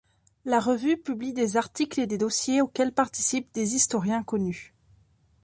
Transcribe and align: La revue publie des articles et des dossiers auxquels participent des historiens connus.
La 0.45 0.59
revue 0.59 0.97
publie 0.97 1.31
des 1.31 1.57
articles 1.57 1.99
et 1.99 2.07
des 2.07 2.17
dossiers 2.17 2.59
auxquels 2.59 2.91
participent 2.91 3.53
des 3.53 3.75
historiens 3.75 4.23
connus. 4.23 4.73